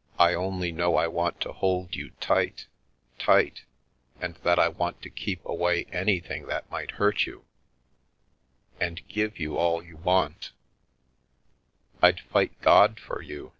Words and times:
"I 0.20 0.34
only 0.34 0.70
know 0.70 0.94
I 0.94 1.08
want 1.08 1.40
to 1.40 1.52
hold 1.52 1.96
you 1.96 2.10
tight, 2.20 2.68
tight, 3.18 3.62
and 4.20 4.36
that 4.44 4.56
I 4.56 4.68
want 4.68 5.02
to 5.02 5.10
keep 5.10 5.44
away 5.44 5.86
anything 5.86 6.46
that 6.46 6.70
might 6.70 6.92
hurt 6.92 7.26
you; 7.26 7.44
and 8.80 9.04
give 9.08 9.40
you 9.40 9.56
all 9.56 9.82
you 9.82 9.96
want. 9.96 10.52
I'd 12.00 12.20
fight 12.20 12.60
God 12.60 13.00
for 13.00 13.20
you. 13.20 13.50